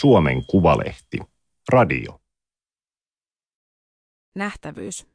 Suomen 0.00 0.46
Kuvalehti. 0.46 1.18
Radio. 1.72 2.20
Nähtävyys. 4.34 5.06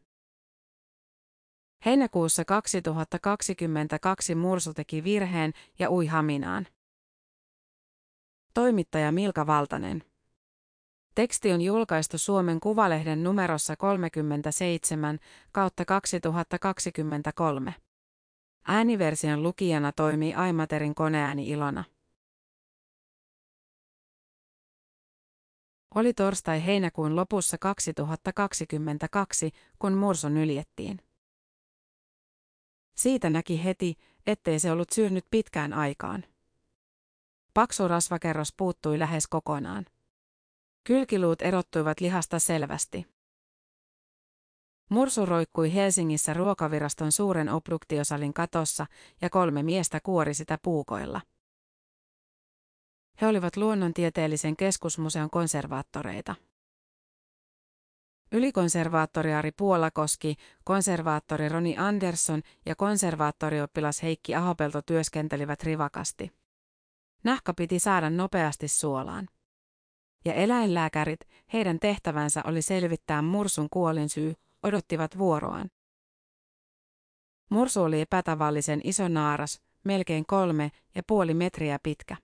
Heinäkuussa 1.85 2.45
2022 2.45 4.35
Mursu 4.35 4.73
teki 4.73 5.03
virheen 5.03 5.53
ja 5.79 5.91
ui 5.91 6.05
Haminaan. 6.05 6.67
Toimittaja 8.53 9.11
Milka 9.11 9.47
Valtanen. 9.47 10.03
Teksti 11.15 11.51
on 11.51 11.61
julkaistu 11.61 12.17
Suomen 12.17 12.59
Kuvalehden 12.59 13.23
numerossa 13.23 13.75
37 13.75 15.19
kautta 15.51 15.85
2023. 15.85 17.75
Ääniversion 18.67 19.43
lukijana 19.43 19.91
toimii 19.91 20.33
Aimaterin 20.33 20.95
koneääni 20.95 21.49
Ilona. 21.49 21.83
Oli 25.95 26.13
torstai 26.13 26.65
heinäkuun 26.65 27.15
lopussa 27.15 27.57
2022, 27.57 29.51
kun 29.79 29.93
Murso 29.93 30.29
nyljettiin. 30.29 31.01
Siitä 32.95 33.29
näki 33.29 33.63
heti, 33.63 33.95
ettei 34.27 34.59
se 34.59 34.71
ollut 34.71 34.89
syönyt 34.89 35.25
pitkään 35.31 35.73
aikaan. 35.73 36.23
Paksu 37.53 37.87
rasvakerros 37.87 38.53
puuttui 38.57 38.99
lähes 38.99 39.27
kokonaan. 39.27 39.85
Kylkiluut 40.83 41.41
erottuivat 41.41 41.99
lihasta 41.99 42.39
selvästi. 42.39 43.07
Mursu 44.89 45.25
roikkui 45.25 45.73
Helsingissä 45.73 46.33
ruokaviraston 46.33 47.11
suuren 47.11 47.49
obduktiosalin 47.49 48.33
katossa 48.33 48.85
ja 49.21 49.29
kolme 49.29 49.63
miestä 49.63 49.99
kuori 50.03 50.33
sitä 50.33 50.57
puukoilla. 50.61 51.21
He 53.21 53.27
olivat 53.27 53.57
luonnontieteellisen 53.57 54.55
keskusmuseon 54.55 55.29
konservaattoreita. 55.29 56.35
Ylikonservaattori 58.31 59.33
Ari 59.33 59.51
Puolakoski, 59.51 60.35
konservaattori 60.63 61.49
Roni 61.49 61.77
Andersson 61.77 62.41
ja 62.65 62.75
konservaattorioppilas 62.75 64.03
Heikki 64.03 64.35
Ahopelto 64.35 64.81
työskentelivät 64.81 65.63
rivakasti. 65.63 66.31
Nahka 67.23 67.53
piti 67.53 67.79
saada 67.79 68.09
nopeasti 68.09 68.67
suolaan. 68.67 69.27
Ja 70.25 70.33
eläinlääkärit, 70.33 71.19
heidän 71.53 71.79
tehtävänsä 71.79 72.41
oli 72.45 72.61
selvittää 72.61 73.21
mursun 73.21 73.67
kuolinsyy, 73.69 74.33
odottivat 74.63 75.17
vuoroaan. 75.17 75.69
Mursu 77.49 77.81
oli 77.81 78.01
epätavallisen 78.01 78.81
iso 78.83 79.07
naaras, 79.07 79.61
melkein 79.83 80.25
kolme 80.25 80.71
ja 80.95 81.03
puoli 81.07 81.33
metriä 81.33 81.79
pitkä. 81.83 82.17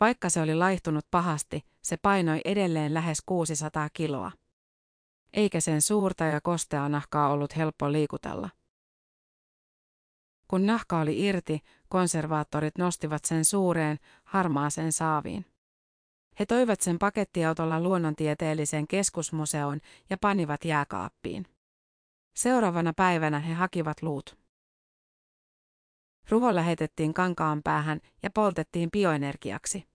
Vaikka 0.00 0.30
se 0.30 0.40
oli 0.40 0.54
laihtunut 0.54 1.06
pahasti, 1.10 1.64
se 1.82 1.96
painoi 1.96 2.40
edelleen 2.44 2.94
lähes 2.94 3.22
600 3.26 3.88
kiloa. 3.92 4.32
Eikä 5.32 5.60
sen 5.60 5.82
suurta 5.82 6.24
ja 6.24 6.40
kostea 6.40 6.88
nahkaa 6.88 7.28
ollut 7.28 7.56
helppo 7.56 7.92
liikutella. 7.92 8.50
Kun 10.48 10.66
nahka 10.66 11.00
oli 11.00 11.26
irti, 11.26 11.60
konservaattorit 11.88 12.78
nostivat 12.78 13.24
sen 13.24 13.44
suureen, 13.44 13.98
harmaaseen 14.24 14.92
saaviin. 14.92 15.46
He 16.38 16.46
toivat 16.46 16.80
sen 16.80 16.98
pakettiautolla 16.98 17.80
luonnontieteelliseen 17.80 18.86
keskusmuseoon 18.86 19.80
ja 20.10 20.16
panivat 20.20 20.64
jääkaappiin. 20.64 21.46
Seuraavana 22.36 22.92
päivänä 22.92 23.38
he 23.38 23.54
hakivat 23.54 24.02
luut. 24.02 24.38
Ruho 26.28 26.54
lähetettiin 26.54 27.14
kankaan 27.14 27.62
päähän 27.62 28.00
ja 28.22 28.30
poltettiin 28.30 28.90
bioenergiaksi. 28.90 29.87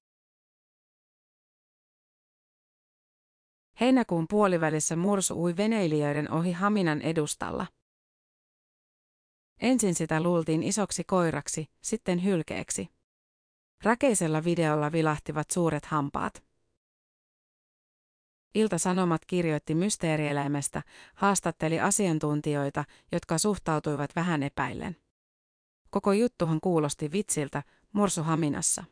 Heinäkuun 3.79 4.25
puolivälissä 4.29 4.95
Mursu 4.95 5.44
ui 5.44 5.57
veneilijöiden 5.57 6.31
ohi 6.31 6.51
Haminan 6.51 7.01
edustalla. 7.01 7.67
Ensin 9.59 9.95
sitä 9.95 10.22
luultiin 10.23 10.63
isoksi 10.63 11.03
koiraksi, 11.03 11.69
sitten 11.81 12.23
hylkeeksi. 12.23 12.89
Räkeisellä 13.84 14.44
videolla 14.44 14.91
vilahtivat 14.91 15.51
suuret 15.51 15.85
hampaat. 15.85 16.44
Ilta-Sanomat 18.56 19.25
kirjoitti 19.25 19.75
mysteerieläimestä, 19.75 20.81
haastatteli 21.16 21.79
asiantuntijoita, 21.79 22.85
jotka 23.11 23.38
suhtautuivat 23.38 24.16
vähän 24.16 24.44
epäillen. 24.44 24.95
Koko 25.90 26.13
juttuhan 26.13 26.59
kuulosti 26.61 27.11
vitsiltä, 27.11 27.63
Mursu 27.94 28.23
Haminassa. 28.23 28.84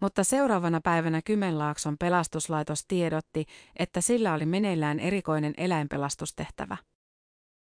Mutta 0.00 0.24
seuraavana 0.24 0.80
päivänä 0.80 1.22
Kymenlaakson 1.22 1.96
pelastuslaitos 1.98 2.84
tiedotti, 2.88 3.46
että 3.76 4.00
sillä 4.00 4.34
oli 4.34 4.46
meneillään 4.46 5.00
erikoinen 5.00 5.54
eläinpelastustehtävä. 5.56 6.76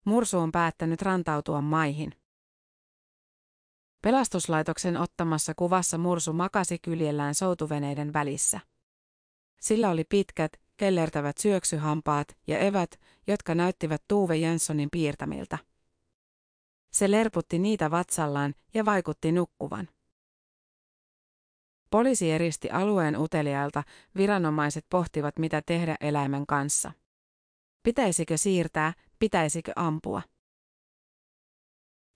Mursu 0.05 0.39
on 0.39 0.51
päättänyt 0.51 1.01
rantautua 1.01 1.61
maihin. 1.61 2.11
Pelastuslaitoksen 4.01 4.97
ottamassa 4.97 5.53
kuvassa 5.55 5.97
Mursu 5.97 6.33
makasi 6.33 6.79
kyljellään 6.79 7.35
soutuveneiden 7.35 8.13
välissä. 8.13 8.59
Sillä 9.61 9.89
oli 9.89 10.03
pitkät, 10.03 10.51
kellertävät 10.77 11.37
syöksyhampaat 11.37 12.37
ja 12.47 12.59
evät, 12.59 12.99
jotka 13.27 13.55
näyttivät 13.55 14.03
Tuve 14.07 14.37
Jenssonin 14.37 14.89
piirtämiltä. 14.91 15.57
Se 16.91 17.11
lerputti 17.11 17.59
niitä 17.59 17.91
vatsallaan 17.91 18.55
ja 18.73 18.85
vaikutti 18.85 19.31
nukkuvan. 19.31 19.89
Poliisi 21.93 22.31
eristi 22.31 22.69
alueen 22.69 23.17
uteliailta, 23.17 23.83
viranomaiset 24.17 24.85
pohtivat 24.89 25.39
mitä 25.39 25.61
tehdä 25.65 25.95
eläimen 25.99 26.45
kanssa. 26.45 26.91
Pitäisikö 27.83 28.37
siirtää, 28.37 28.93
pitäisikö 29.19 29.71
ampua? 29.75 30.21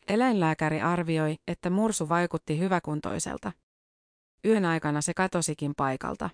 Eläinlääkäri 0.07 0.81
arvioi, 0.81 1.35
että 1.47 1.69
mursu 1.69 2.09
vaikutti 2.09 2.59
hyväkuntoiselta. 2.59 3.51
Yön 4.45 4.65
aikana 4.65 5.01
se 5.01 5.13
katosikin 5.13 5.75
paikalta. 5.75 6.29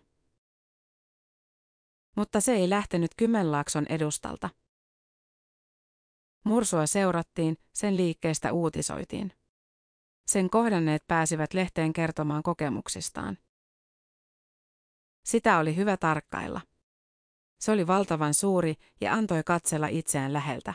Mutta 2.16 2.42
se 2.42 2.54
ei 2.54 2.70
lähtenyt 2.70 3.12
Kymenlaakson 3.18 3.86
edustalta. 3.90 4.50
Mursua 6.44 6.88
seurattiin, 6.88 7.58
sen 7.74 7.98
liikkeestä 7.98 8.54
uutisoitiin. 8.54 9.32
Sen 10.26 10.50
kohdanneet 10.50 11.04
pääsivät 11.08 11.54
lehteen 11.54 11.94
kertomaan 11.94 12.44
kokemuksistaan. 12.44 13.38
Sitä 15.24 15.58
oli 15.58 15.76
hyvä 15.76 15.98
tarkkailla. 15.98 16.62
Se 17.60 17.72
oli 17.72 17.88
valtavan 17.88 18.34
suuri 18.34 18.76
ja 19.02 19.14
antoi 19.14 19.44
katsella 19.46 19.88
itseään 19.88 20.34
läheltä. 20.34 20.74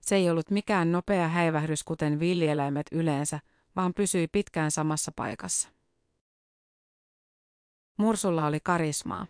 Se 0.00 0.16
ei 0.16 0.30
ollut 0.30 0.50
mikään 0.50 0.92
nopea 0.92 1.28
häivähdys 1.28 1.84
kuten 1.84 2.20
villieläimet 2.20 2.86
yleensä, 2.92 3.40
vaan 3.76 3.94
pysyi 3.94 4.28
pitkään 4.28 4.70
samassa 4.70 5.12
paikassa. 5.16 5.68
Mursulla 7.96 8.46
oli 8.46 8.60
karismaa. 8.60 9.26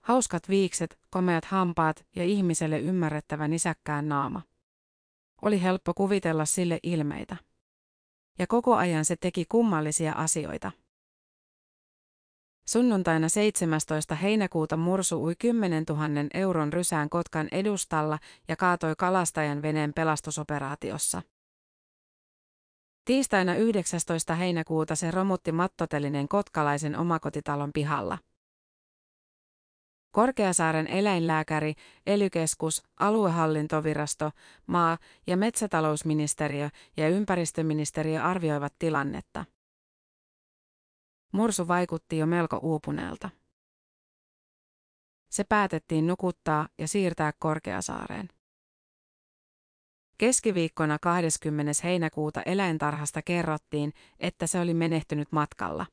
Hauskat 0.00 0.48
viikset, 0.48 0.98
komeat 1.10 1.44
hampaat 1.44 2.06
ja 2.16 2.24
ihmiselle 2.24 2.78
ymmärrettävä 2.78 3.48
nisäkkään 3.48 4.08
naama. 4.08 4.42
Oli 5.44 5.62
helppo 5.62 5.94
kuvitella 5.94 6.44
sille 6.44 6.78
ilmeitä. 6.82 7.36
Ja 8.38 8.46
koko 8.46 8.74
ajan 8.74 9.04
se 9.04 9.16
teki 9.16 9.44
kummallisia 9.48 10.12
asioita. 10.12 10.72
Sunnuntaina 12.68 13.28
17. 13.28 14.14
heinäkuuta 14.14 14.76
Mursu 14.76 15.24
ui 15.24 15.34
10 15.36 15.84
000 15.88 16.02
euron 16.34 16.72
rysään 16.72 17.10
Kotkan 17.10 17.48
edustalla 17.52 18.18
ja 18.48 18.56
kaatoi 18.56 18.94
kalastajan 18.98 19.62
veneen 19.62 19.92
pelastusoperaatiossa. 19.94 21.22
Tiistaina 23.04 23.54
19. 23.54 24.34
heinäkuuta 24.34 24.96
se 24.96 25.10
romutti 25.10 25.52
mattotelinen 25.52 26.28
kotkalaisen 26.28 26.98
omakotitalon 26.98 27.70
pihalla. 27.72 28.18
Korkeasaaren 30.14 30.86
eläinlääkäri, 30.86 31.74
elykeskus, 32.06 32.82
aluehallintovirasto, 33.00 34.30
maa- 34.66 34.98
ja 35.26 35.36
metsätalousministeriö 35.36 36.70
ja 36.96 37.08
ympäristöministeriö 37.08 38.22
arvioivat 38.22 38.74
tilannetta. 38.78 39.44
Mursu 41.32 41.68
vaikutti 41.68 42.18
jo 42.18 42.26
melko 42.26 42.56
uupuneelta. 42.62 43.30
Se 45.30 45.44
päätettiin 45.44 46.06
nukuttaa 46.06 46.68
ja 46.78 46.88
siirtää 46.88 47.32
Korkeasaareen. 47.38 48.28
Keskiviikkona 50.18 50.98
20. 50.98 51.72
heinäkuuta 51.84 52.42
eläintarhasta 52.42 53.22
kerrottiin, 53.22 53.92
että 54.20 54.46
se 54.46 54.60
oli 54.60 54.74
menehtynyt 54.74 55.32
matkalla. 55.32 55.86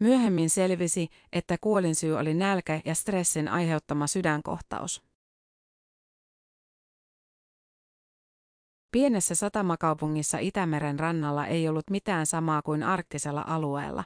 Myöhemmin 0.00 0.50
selvisi, 0.50 1.08
että 1.32 1.56
kuolinsyy 1.60 2.16
oli 2.16 2.34
nälkä 2.34 2.80
ja 2.84 2.94
stressin 2.94 3.48
aiheuttama 3.48 4.06
sydänkohtaus. 4.06 5.02
Pienessä 8.92 9.34
satamakaupungissa 9.34 10.38
Itämeren 10.38 10.98
rannalla 10.98 11.46
ei 11.46 11.68
ollut 11.68 11.90
mitään 11.90 12.26
samaa 12.26 12.62
kuin 12.62 12.82
arktisella 12.82 13.44
alueella. 13.46 14.04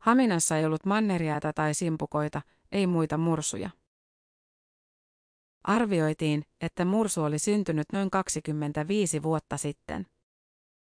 Haminassa 0.00 0.56
ei 0.58 0.64
ollut 0.64 0.84
manneriätä 0.84 1.52
tai 1.52 1.74
simpukoita, 1.74 2.42
ei 2.72 2.86
muita 2.86 3.18
mursuja. 3.18 3.70
Arvioitiin, 5.64 6.42
että 6.60 6.84
mursu 6.84 7.22
oli 7.22 7.38
syntynyt 7.38 7.86
noin 7.92 8.10
25 8.10 9.22
vuotta 9.22 9.56
sitten. 9.56 10.06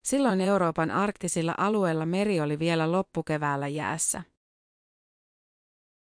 Silloin 0.05 0.41
Euroopan 0.41 0.91
arktisilla 0.91 1.55
alueilla 1.59 2.07
meri 2.07 2.41
oli 2.41 2.59
vielä 2.59 2.93
loppukeväällä 2.93 3.69
jäässä. 3.69 4.23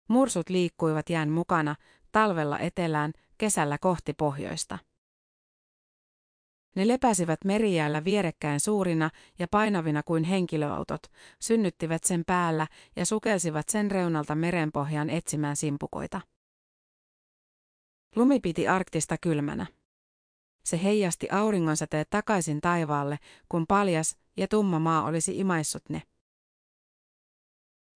Mursut 0.09 0.49
liikkuivat 0.49 1.09
jään 1.09 1.29
mukana, 1.29 1.75
talvella 2.11 2.59
etelään, 2.59 3.13
kesällä 3.37 3.77
kohti 3.77 4.13
pohjoista. 4.13 4.77
Ne 6.75 6.87
lepäsivät 6.87 7.39
merijäällä 7.45 8.03
vierekkäin 8.03 8.59
suurina 8.59 9.09
ja 9.39 9.47
painavina 9.51 10.03
kuin 10.03 10.23
henkilöautot, 10.23 11.01
synnyttivät 11.41 12.03
sen 12.03 12.23
päällä 12.27 12.67
ja 12.95 13.05
sukelsivat 13.05 13.69
sen 13.69 13.91
reunalta 13.91 14.35
merenpohjaan 14.35 15.09
etsimään 15.09 15.55
simpukoita. 15.55 16.21
Lumi 18.15 18.39
piti 18.39 18.67
arktista 18.67 19.17
kylmänä. 19.17 19.65
Se 20.65 20.83
heijasti 20.83 21.27
auringonsäteet 21.31 22.09
takaisin 22.09 22.61
taivaalle, 22.61 23.19
kun 23.49 23.67
paljas 23.67 24.17
ja 24.37 24.47
tumma 24.47 24.79
maa 24.79 25.03
olisi 25.03 25.39
imaissut 25.39 25.89
ne. 25.89 26.01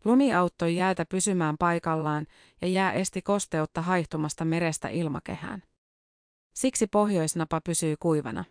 Lumi 0.05 0.33
auttoi 0.33 0.75
jäätä 0.75 1.05
pysymään 1.05 1.55
paikallaan 1.57 2.27
ja 2.61 2.67
jää 2.67 2.91
esti 2.93 3.21
kosteutta 3.21 3.81
haihtumasta 3.81 4.45
merestä 4.45 4.87
ilmakehään. 4.87 5.63
Siksi 6.55 6.87
pohjoisnapa 6.87 7.61
pysyi 7.61 7.95
kuivana. 7.99 8.45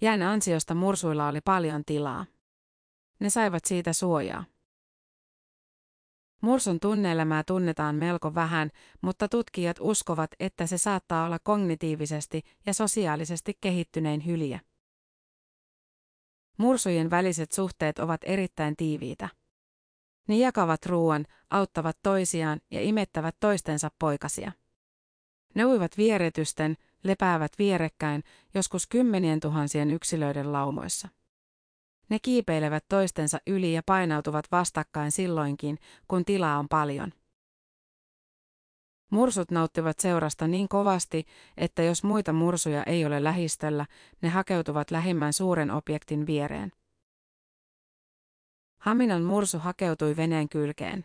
Jään 0.00 0.22
ansiosta 0.22 0.74
mursuilla 0.74 1.28
oli 1.28 1.40
paljon 1.40 1.84
tilaa. 1.84 2.26
Ne 3.20 3.30
saivat 3.30 3.64
siitä 3.64 3.92
suojaa. 3.92 4.44
Mursun 6.40 6.80
tunneelämää 6.80 7.42
tunnetaan 7.44 7.96
melko 7.96 8.34
vähän, 8.34 8.70
mutta 9.00 9.28
tutkijat 9.28 9.76
uskovat, 9.80 10.30
että 10.40 10.66
se 10.66 10.78
saattaa 10.78 11.26
olla 11.26 11.38
kognitiivisesti 11.38 12.42
ja 12.66 12.74
sosiaalisesti 12.74 13.58
kehittynein 13.60 14.26
hyliä. 14.26 14.60
Mursujen 16.58 17.10
väliset 17.10 17.52
suhteet 17.52 17.98
ovat 17.98 18.20
erittäin 18.24 18.76
tiiviitä. 18.76 19.28
Ne 20.28 20.36
jakavat 20.36 20.86
ruoan, 20.86 21.26
auttavat 21.50 21.98
toisiaan 22.02 22.60
ja 22.70 22.80
imettävät 22.80 23.36
toistensa 23.40 23.90
poikasia. 23.98 24.52
Ne 25.54 25.64
uivat 25.66 25.96
vieretysten, 25.98 26.76
lepäävät 27.04 27.52
vierekkäin, 27.58 28.22
joskus 28.54 28.86
kymmenien 28.86 29.40
tuhansien 29.40 29.90
yksilöiden 29.90 30.52
laumoissa. 30.52 31.08
Ne 32.08 32.18
kiipeilevät 32.18 32.84
toistensa 32.88 33.38
yli 33.46 33.72
ja 33.72 33.82
painautuvat 33.86 34.44
vastakkain 34.52 35.12
silloinkin, 35.12 35.78
kun 36.08 36.24
tilaa 36.24 36.58
on 36.58 36.68
paljon. 36.68 37.12
Mursut 39.10 39.50
nauttivat 39.50 39.98
seurasta 39.98 40.48
niin 40.48 40.68
kovasti, 40.68 41.26
että 41.56 41.82
jos 41.82 42.04
muita 42.04 42.32
mursuja 42.32 42.82
ei 42.84 43.04
ole 43.04 43.24
lähistöllä, 43.24 43.86
ne 44.22 44.28
hakeutuvat 44.28 44.90
lähimmän 44.90 45.32
suuren 45.32 45.70
objektin 45.70 46.26
viereen. 46.26 46.72
Haminan 48.78 49.22
mursu 49.22 49.58
hakeutui 49.58 50.16
veneen 50.16 50.48
kylkeen. 50.48 51.04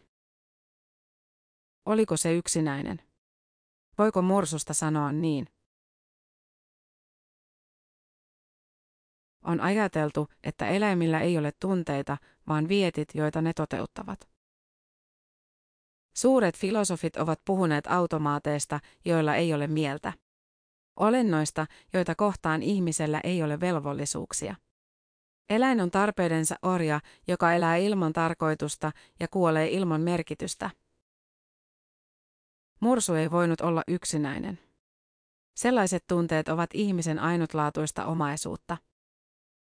Oliko 1.86 2.18
se 2.18 2.34
yksinäinen? 2.34 3.02
Voiko 3.98 4.22
mursusta 4.22 4.74
sanoa 4.74 5.12
niin? 5.12 5.48
On 9.44 9.62
ajateltu, 9.62 10.28
että 10.44 10.68
eläimillä 10.68 11.20
ei 11.20 11.38
ole 11.38 11.52
tunteita, 11.60 12.18
vaan 12.48 12.68
vietit, 12.68 13.10
joita 13.14 13.42
ne 13.42 13.54
toteuttavat. 13.54 14.30
Suuret 16.16 16.58
filosofit 16.58 17.18
ovat 17.18 17.42
puhuneet 17.46 17.88
automaateista, 17.88 18.80
joilla 19.06 19.36
ei 19.36 19.54
ole 19.54 19.68
mieltä. 19.68 20.14
Olennoista, 21.00 21.66
joita 21.94 22.16
kohtaan 22.16 22.64
ihmisellä 22.64 23.22
ei 23.24 23.44
ole 23.44 23.60
velvollisuuksia. 23.60 24.56
Eläin 25.50 25.82
on 25.82 25.92
tarpeidensa 25.92 26.56
orja, 26.62 27.00
joka 27.28 27.54
elää 27.54 27.76
ilman 27.76 28.14
tarkoitusta 28.14 28.92
ja 29.20 29.28
kuolee 29.28 29.68
ilman 29.70 30.02
merkitystä. 30.02 30.70
Mursu 32.80 33.14
ei 33.14 33.32
voinut 33.32 33.62
olla 33.62 33.84
yksinäinen. 33.88 34.60
Sellaiset 35.56 36.04
tunteet 36.08 36.50
ovat 36.50 36.70
ihmisen 36.74 37.20
ainutlaatuista 37.20 38.06
omaisuutta 38.06 38.78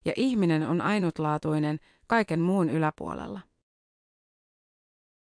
ja 0.08 0.14
ihminen 0.16 0.68
on 0.68 0.80
ainutlaatuinen 0.80 1.78
kaiken 2.06 2.40
muun 2.40 2.70
yläpuolella. 2.70 3.40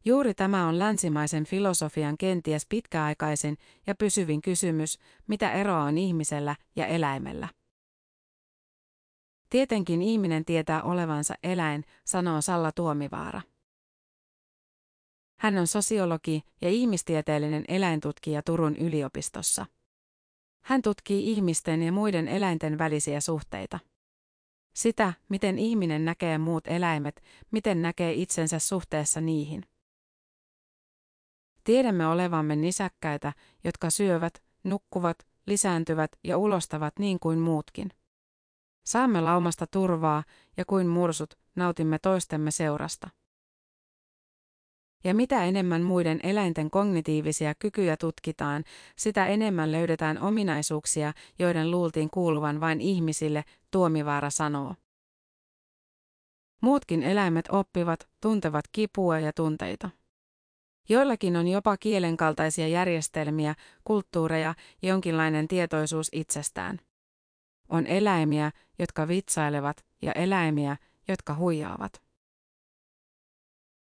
Juuri 0.05 0.33
tämä 0.33 0.67
on 0.67 0.79
länsimaisen 0.79 1.45
filosofian 1.45 2.17
kenties 2.17 2.65
pitkäaikaisin 2.69 3.57
ja 3.87 3.95
pysyvin 3.95 4.41
kysymys, 4.41 4.97
mitä 5.27 5.51
eroa 5.51 5.83
on 5.83 5.97
ihmisellä 5.97 6.55
ja 6.75 6.85
eläimellä. 6.85 7.47
Tietenkin 9.49 10.01
ihminen 10.01 10.45
tietää 10.45 10.83
olevansa 10.83 11.33
eläin, 11.43 11.83
sanoo 12.05 12.41
Salla 12.41 12.71
Tuomivaara. 12.71 13.41
Hän 15.39 15.57
on 15.57 15.67
sosiologi 15.67 16.41
ja 16.61 16.69
ihmistieteellinen 16.69 17.65
eläintutkija 17.67 18.41
Turun 18.43 18.75
yliopistossa. 18.75 19.65
Hän 20.63 20.81
tutkii 20.81 21.31
ihmisten 21.31 21.83
ja 21.83 21.91
muiden 21.91 22.27
eläinten 22.27 22.77
välisiä 22.77 23.21
suhteita. 23.21 23.79
Sitä, 24.73 25.13
miten 25.29 25.59
ihminen 25.59 26.05
näkee 26.05 26.37
muut 26.37 26.67
eläimet, 26.67 27.23
miten 27.51 27.81
näkee 27.81 28.13
itsensä 28.13 28.59
suhteessa 28.59 29.21
niihin. 29.21 29.63
Tiedämme 31.63 32.07
olevamme 32.07 32.55
nisäkkäitä, 32.55 33.33
jotka 33.63 33.89
syövät, 33.89 34.43
nukkuvat, 34.63 35.27
lisääntyvät 35.45 36.11
ja 36.23 36.37
ulostavat 36.37 36.99
niin 36.99 37.19
kuin 37.19 37.39
muutkin. 37.39 37.89
Saamme 38.85 39.21
laumasta 39.21 39.67
turvaa 39.67 40.23
ja 40.57 40.65
kuin 40.65 40.87
mursut 40.87 41.33
nautimme 41.55 41.99
toistemme 41.99 42.51
seurasta. 42.51 43.09
Ja 45.03 45.13
mitä 45.13 45.43
enemmän 45.45 45.81
muiden 45.81 46.19
eläinten 46.23 46.69
kognitiivisia 46.69 47.55
kykyjä 47.55 47.97
tutkitaan, 47.97 48.63
sitä 48.95 49.27
enemmän 49.27 49.71
löydetään 49.71 50.19
ominaisuuksia, 50.21 51.13
joiden 51.39 51.71
luultiin 51.71 52.09
kuuluvan 52.09 52.59
vain 52.59 52.81
ihmisille, 52.81 53.43
Tuomivaara 53.71 54.29
sanoo. 54.29 54.75
Muutkin 56.61 57.03
eläimet 57.03 57.45
oppivat, 57.51 58.09
tuntevat 58.21 58.65
kipua 58.71 59.19
ja 59.19 59.33
tunteita. 59.33 59.89
Joillakin 60.89 61.35
on 61.35 61.47
jopa 61.47 61.77
kielen 61.77 62.17
kaltaisia 62.17 62.67
järjestelmiä, 62.67 63.55
kulttuureja 63.83 64.55
ja 64.81 64.89
jonkinlainen 64.89 65.47
tietoisuus 65.47 66.09
itsestään. 66.11 66.79
On 67.69 67.87
eläimiä, 67.87 68.51
jotka 68.79 69.07
vitsailevat, 69.07 69.85
ja 70.01 70.11
eläimiä, 70.11 70.77
jotka 71.07 71.35
huijaavat. 71.35 72.10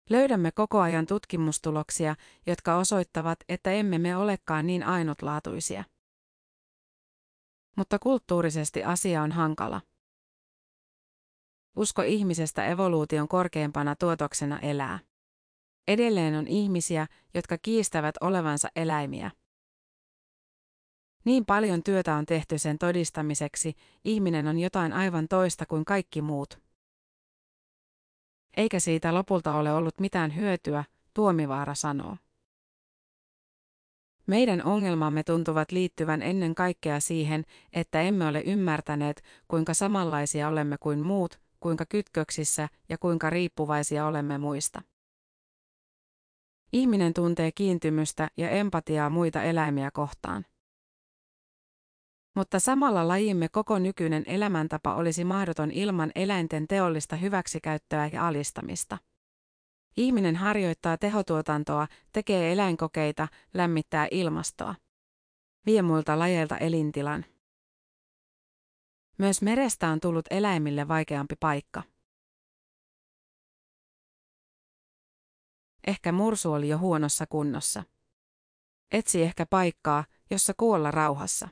Löydämme 0.10 0.52
koko 0.52 0.80
ajan 0.80 1.06
tutkimustuloksia, 1.06 2.16
jotka 2.48 2.78
osoittavat, 2.78 3.40
että 3.50 3.72
emme 3.72 3.98
me 3.98 4.18
olekaan 4.18 4.68
niin 4.68 4.84
ainutlaatuisia. 4.84 5.84
Mutta 7.76 8.00
kulttuurisesti 8.00 8.84
asia 8.84 9.22
on 9.22 9.32
hankala. 9.32 9.82
Usko 11.76 12.02
ihmisestä 12.02 12.66
evoluution 12.66 13.28
korkeimpana 13.28 13.96
tuotoksena 13.96 14.60
elää. 14.60 15.00
Edelleen 15.88 16.36
on 16.36 16.48
ihmisiä, 16.48 17.08
jotka 17.34 17.58
kiistävät 17.58 18.16
olevansa 18.22 18.68
eläimiä. 18.76 19.32
Niin 21.26 21.46
paljon 21.46 21.84
työtä 21.84 22.16
on 22.16 22.26
tehty 22.26 22.58
sen 22.58 22.78
todistamiseksi, 22.78 23.74
ihminen 24.04 24.48
on 24.48 24.60
jotain 24.60 24.94
aivan 24.94 25.28
toista 25.28 25.66
kuin 25.66 25.86
kaikki 25.86 26.22
muut. 26.22 26.65
Eikä 28.58 28.80
siitä 28.80 29.14
lopulta 29.14 29.54
ole 29.56 29.74
ollut 29.74 30.00
mitään 30.00 30.36
hyötyä, 30.36 30.84
Tuomivaara 31.14 31.76
sanoo. 31.76 32.18
Meidän 34.28 34.64
ongelmamme 34.64 35.24
tuntuvat 35.24 35.72
liittyvän 35.72 36.22
ennen 36.22 36.56
kaikkea 36.56 37.00
siihen, 37.00 37.46
että 37.74 38.02
emme 38.02 38.28
ole 38.28 38.42
ymmärtäneet, 38.42 39.24
kuinka 39.48 39.74
samanlaisia 39.74 40.48
olemme 40.48 40.78
kuin 40.80 41.00
muut, 41.00 41.40
kuinka 41.60 41.86
kytköksissä 41.86 42.70
ja 42.90 42.98
kuinka 42.98 43.30
riippuvaisia 43.30 44.06
olemme 44.06 44.38
muista. 44.38 44.82
Ihminen 46.74 47.14
tuntee 47.14 47.52
kiintymystä 47.52 48.28
ja 48.38 48.50
empatiaa 48.50 49.10
muita 49.10 49.44
eläimiä 49.44 49.92
kohtaan. 49.92 50.46
Mutta 52.36 52.60
samalla 52.60 53.08
lajimme 53.08 53.50
koko 53.50 53.80
nykyinen 53.80 54.24
elämäntapa 54.28 54.96
olisi 54.96 55.24
mahdoton 55.24 55.72
ilman 55.72 56.12
eläinten 56.16 56.68
teollista 56.68 57.16
hyväksikäyttöä 57.16 58.10
ja 58.14 58.28
alistamista. 58.28 58.98
Ihminen 59.98 60.36
harjoittaa 60.36 60.98
tehotuotantoa, 60.98 61.88
tekee 62.14 62.52
eläinkokeita, 62.52 63.28
lämmittää 63.54 64.08
ilmastoa. 64.12 64.76
Vie 65.66 65.82
muilta 65.82 66.20
lajeilta 66.20 66.58
elintilan. 66.58 67.26
Myös 69.18 69.42
merestä 69.42 69.88
on 69.90 70.00
tullut 70.00 70.26
eläimille 70.30 70.88
vaikeampi 70.88 71.36
paikka. 71.40 71.84
ehkä 75.88 76.12
mursu 76.12 76.54
oli 76.54 76.70
jo 76.70 76.78
huonossa 76.78 77.26
kunnossa. 77.28 77.84
Etsi 78.92 79.24
ehkä 79.24 79.46
paikkaa, 79.46 80.06
jossa 80.32 80.54
kuolla 80.58 80.92
rauhassa. 80.92 81.50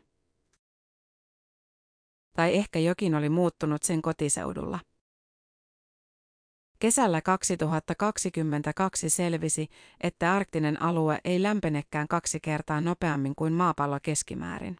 Tai 2.33 2.55
ehkä 2.55 2.79
jokin 2.79 3.15
oli 3.15 3.29
muuttunut 3.29 3.83
sen 3.83 4.01
kotiseudulla. 4.01 4.79
Kesällä 6.79 7.21
2022 7.21 9.09
selvisi, 9.09 9.67
että 10.01 10.33
arktinen 10.33 10.81
alue 10.81 11.19
ei 11.23 11.43
lämpenekään 11.43 12.07
kaksi 12.07 12.39
kertaa 12.39 12.81
nopeammin 12.81 13.35
kuin 13.35 13.53
maapallo 13.53 13.99
keskimäärin. 14.03 14.77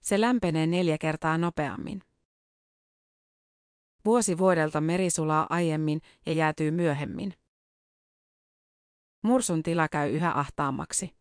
Se 0.00 0.20
lämpenee 0.20 0.66
neljä 0.66 0.98
kertaa 0.98 1.38
nopeammin. 1.38 2.02
Vuosi 4.04 4.38
vuodelta 4.38 4.80
meri 4.80 5.10
sulaa 5.10 5.46
aiemmin 5.50 6.00
ja 6.26 6.32
jäätyy 6.32 6.70
myöhemmin. 6.70 7.34
Mursun 9.22 9.62
tila 9.62 9.88
käy 9.88 10.10
yhä 10.10 10.32
ahtaammaksi. 10.34 11.17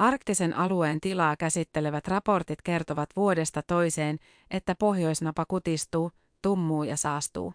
Arktisen 0.00 0.56
alueen 0.56 1.00
tilaa 1.00 1.36
käsittelevät 1.36 2.08
raportit 2.08 2.62
kertovat 2.62 3.10
vuodesta 3.16 3.62
toiseen, 3.62 4.18
että 4.50 4.74
pohjoisnapa 4.74 5.44
kutistuu, 5.44 6.10
tummuu 6.42 6.82
ja 6.82 6.96
saastuu. 6.96 7.54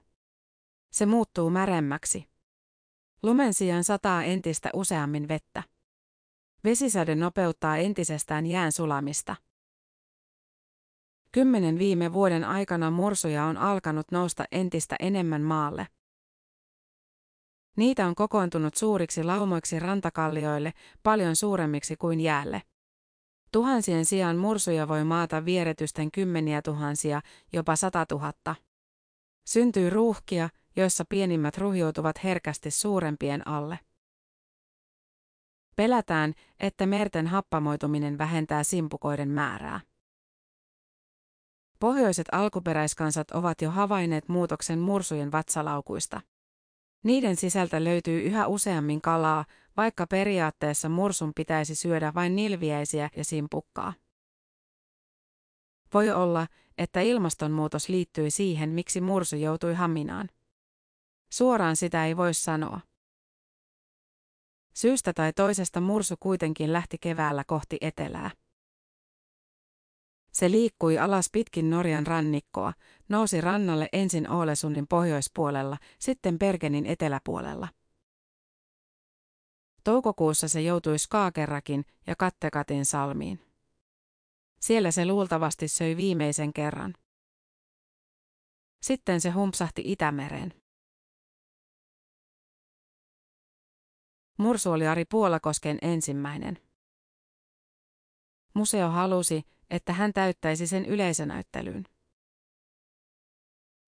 Se 0.92 1.06
muuttuu 1.06 1.50
märemmäksi. 1.50 2.30
Lumen 3.24 3.54
sijaan 3.54 3.84
sataa 3.84 4.24
entistä 4.24 4.70
useammin 4.74 5.28
vettä. 5.28 5.64
Vesisade 6.64 7.16
nopeuttaa 7.16 7.78
entisestään 7.78 8.46
jään 8.46 8.72
sulamista. 8.72 9.36
Kymmenen 11.32 11.80
viime 11.80 12.14
vuoden 12.14 12.44
aikana 12.44 12.92
mursuja 12.92 13.46
on 13.46 13.58
alkanut 13.58 14.12
nousta 14.12 14.46
entistä 14.52 14.96
enemmän 15.00 15.42
maalle. 15.42 15.88
Niitä 17.76 18.08
on 18.08 18.16
kokoontunut 18.16 18.76
suuriksi 18.76 19.24
laumoiksi 19.24 19.80
rantakallioille, 19.80 20.74
paljon 21.04 21.36
suuremmiksi 21.36 21.96
kuin 21.96 22.20
jäälle. 22.20 22.62
Tuhansien 23.52 24.06
sijaan 24.06 24.38
mursuja 24.38 24.88
voi 24.88 25.04
maata 25.04 25.46
vieretysten 25.46 26.12
kymmeniä 26.12 26.62
tuhansia, 26.62 27.22
jopa 27.54 27.76
sata 27.76 28.06
tuhatta. 28.06 28.56
Syntyy 29.48 29.90
ruuhkia, 29.90 30.50
joissa 30.76 31.06
pienimmät 31.10 31.58
ruhjoutuvat 31.58 32.24
herkästi 32.24 32.72
suurempien 32.72 33.48
alle. 33.48 33.80
Pelätään, 35.76 36.34
että 36.60 36.86
merten 36.86 37.28
happamoituminen 37.28 38.18
vähentää 38.18 38.64
simpukoiden 38.64 39.30
määrää. 39.30 39.80
Pohjoiset 41.80 42.28
alkuperäiskansat 42.32 43.32
ovat 43.32 43.62
jo 43.62 43.72
havainneet 43.72 44.28
muutoksen 44.30 44.80
mursujen 44.80 45.32
vatsalaukuista. 45.32 46.22
Niiden 47.06 47.36
sisältä 47.36 47.84
löytyy 47.84 48.22
yhä 48.22 48.48
useammin 48.48 49.02
kalaa, 49.02 49.46
vaikka 49.78 50.08
periaatteessa 50.08 50.90
mursun 50.90 51.32
pitäisi 51.36 51.76
syödä 51.76 52.14
vain 52.14 52.36
nilviäisiä 52.36 53.10
ja 53.16 53.26
simpukkaa. 53.26 53.94
Voi 55.94 56.12
olla, 56.12 56.48
että 56.78 57.02
ilmastonmuutos 57.02 57.90
liittyi 57.90 58.32
siihen, 58.32 58.70
miksi 58.70 59.02
mursu 59.02 59.36
joutui 59.36 59.74
haminaan. 59.74 60.30
Suoraan 61.32 61.76
sitä 61.76 62.06
ei 62.06 62.18
voi 62.18 62.34
sanoa. 62.34 62.80
Syystä 64.74 65.14
tai 65.14 65.34
toisesta 65.34 65.82
mursu 65.82 66.16
kuitenkin 66.20 66.74
lähti 66.74 66.98
keväällä 66.98 67.44
kohti 67.48 67.78
etelää. 67.82 68.32
Se 70.36 70.52
liikkui 70.52 70.98
alas 70.98 71.30
pitkin 71.32 71.70
Norjan 71.70 72.08
rannikkoa, 72.08 72.74
nousi 73.10 73.42
rannalle 73.42 73.90
ensin 73.94 74.32
Ålesundin 74.32 74.88
pohjoispuolella, 74.88 75.78
sitten 76.00 76.40
Bergenin 76.40 76.86
eteläpuolella. 76.86 77.68
Toukokuussa 79.84 80.48
se 80.48 80.62
joutui 80.62 81.00
Skaakerrakin 81.00 81.86
ja 82.08 82.16
Kattekatin 82.16 82.86
salmiin. 82.86 83.40
Siellä 84.60 84.92
se 84.92 85.06
luultavasti 85.06 85.68
söi 85.68 85.98
viimeisen 85.98 86.54
kerran. 86.54 86.94
Sitten 88.82 89.22
se 89.22 89.30
humpsahti 89.30 89.82
Itämereen. 89.86 90.54
Mursu 94.38 94.72
oli 94.72 94.88
Ari 94.88 95.06
Puolakosken 95.06 95.78
ensimmäinen. 95.82 96.60
Museo 98.54 98.90
halusi, 98.90 99.55
että 99.70 99.94
hän 99.94 100.14
täyttäisi 100.14 100.68
sen 100.68 100.86
yleisönäyttelyyn. 100.86 101.86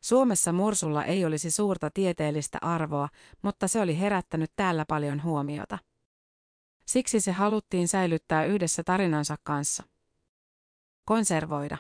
Suomessa 0.02 0.54
mursulla 0.54 1.06
ei 1.06 1.26
olisi 1.26 1.52
suurta 1.52 1.90
tieteellistä 1.94 2.58
arvoa, 2.62 3.10
mutta 3.42 3.68
se 3.68 3.82
oli 3.82 4.00
herättänyt 4.00 4.52
täällä 4.56 4.86
paljon 4.88 5.24
huomiota. 5.24 5.78
Siksi 6.86 7.20
se 7.20 7.32
haluttiin 7.32 7.88
säilyttää 7.88 8.46
yhdessä 8.46 8.84
tarinansa 8.84 9.36
kanssa. 9.44 9.84
Konservoida. 11.06 11.78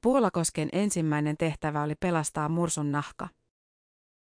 Puolakosken 0.00 0.68
ensimmäinen 0.72 1.36
tehtävä 1.36 1.82
oli 1.82 1.94
pelastaa 1.94 2.48
mursun 2.48 2.92
nahka. 2.92 3.28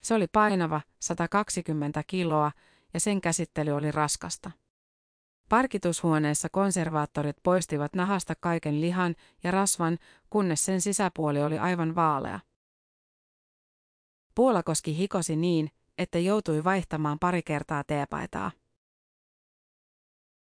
Se 0.02 0.14
oli 0.14 0.26
painava, 0.32 0.80
120 1.00 2.02
kiloa, 2.06 2.52
ja 2.94 3.00
sen 3.00 3.20
käsittely 3.20 3.70
oli 3.70 3.90
raskasta. 3.90 4.50
Parkitushuoneessa 5.50 6.48
konservaattorit 6.48 7.36
poistivat 7.42 7.94
nahasta 7.94 8.34
kaiken 8.34 8.80
lihan 8.80 9.14
ja 9.44 9.50
rasvan, 9.50 9.98
kunnes 10.30 10.64
sen 10.64 10.80
sisäpuoli 10.80 11.42
oli 11.42 11.58
aivan 11.58 11.94
vaalea. 11.94 12.40
Puolakoski 14.34 14.96
hikosi 14.96 15.36
niin, 15.36 15.70
että 15.98 16.18
joutui 16.18 16.64
vaihtamaan 16.64 17.18
pari 17.18 17.42
kertaa 17.42 17.84
teepaitaa. 17.84 18.50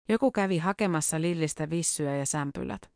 Joku 0.09 0.31
kävi 0.31 0.59
hakemassa 0.59 1.21
Lillistä 1.21 1.71
vissyä 1.71 2.17
ja 2.17 2.27
sämpylät. 2.27 2.91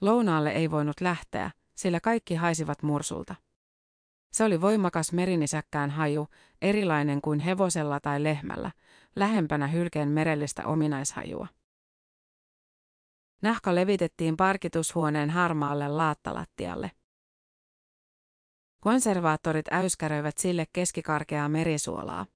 Lounaalle 0.00 0.50
ei 0.50 0.70
voinut 0.70 1.00
lähteä, 1.00 1.50
sillä 1.74 2.00
kaikki 2.00 2.34
haisivat 2.34 2.82
mursulta. 2.82 3.34
Se 4.32 4.44
oli 4.44 4.60
voimakas 4.60 5.12
merinisäkkään 5.12 5.90
haju, 5.90 6.28
erilainen 6.62 7.20
kuin 7.20 7.40
hevosella 7.40 8.00
tai 8.00 8.22
lehmällä, 8.22 8.70
lähempänä 9.16 9.66
hylkeen 9.66 10.08
merellistä 10.08 10.66
ominaishajua. 10.66 11.46
Nahka 13.42 13.74
levitettiin 13.74 14.36
parkitushuoneen 14.36 15.30
harmaalle 15.30 15.88
laattalattialle. 15.88 16.90
Konservaattorit 18.80 19.72
äyskäröivät 19.72 20.38
sille 20.38 20.66
keskikarkeaa 20.72 21.48
merisuolaa. 21.48 22.26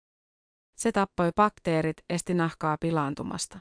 Se 0.75 0.93
tappoi 0.93 1.33
bakteerit, 1.37 1.97
esti 2.11 2.35
nahkaa 2.35 2.77
pilaantumasta. 2.81 3.59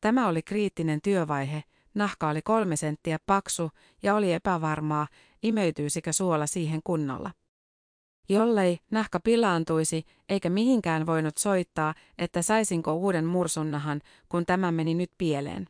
Tämä 0.00 0.28
oli 0.28 0.42
kriittinen 0.42 1.00
työvaihe, 1.02 1.64
nahka 1.94 2.28
oli 2.28 2.42
kolme 2.42 2.76
senttiä 2.76 3.18
paksu 3.26 3.70
ja 4.02 4.14
oli 4.14 4.32
epävarmaa, 4.32 5.06
imeytyisikö 5.42 6.12
suola 6.12 6.46
siihen 6.46 6.80
kunnolla. 6.84 7.30
Jollei 8.28 8.78
nahka 8.90 9.20
pilaantuisi, 9.20 10.04
eikä 10.28 10.50
mihinkään 10.50 11.06
voinut 11.06 11.38
soittaa, 11.38 11.94
että 12.18 12.42
saisinko 12.42 12.94
uuden 12.94 13.24
mursunnahan, 13.24 14.00
kun 14.28 14.46
tämä 14.46 14.72
meni 14.72 14.94
nyt 14.94 15.10
pieleen. 15.18 15.66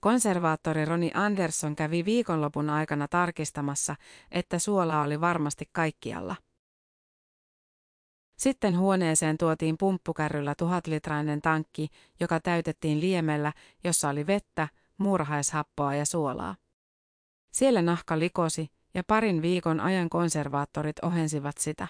Konservaattori 0.00 0.84
Roni 0.84 1.10
Andersson 1.14 1.76
kävi 1.76 2.04
viikonlopun 2.04 2.70
aikana 2.70 3.08
tarkistamassa, 3.08 3.96
että 4.30 4.58
suola 4.58 5.02
oli 5.02 5.20
varmasti 5.20 5.68
kaikkialla. 5.72 6.36
Sitten 8.38 8.78
huoneeseen 8.78 9.38
tuotiin 9.38 9.78
pumppukärryllä 9.78 10.54
tuhatlitrainen 10.58 11.42
tankki, 11.42 11.88
joka 12.20 12.40
täytettiin 12.40 13.00
liemellä, 13.00 13.52
jossa 13.84 14.08
oli 14.08 14.26
vettä, 14.26 14.68
muurahaishappoa 14.98 15.94
ja 15.94 16.06
suolaa. 16.06 16.56
Siellä 17.52 17.82
nahka 17.82 18.18
likosi, 18.18 18.68
ja 18.94 19.04
parin 19.06 19.42
viikon 19.42 19.80
ajan 19.80 20.10
konservaattorit 20.10 20.96
ohensivat 21.02 21.58
sitä. 21.58 21.88